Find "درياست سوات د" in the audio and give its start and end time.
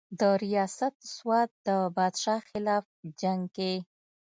0.21-1.69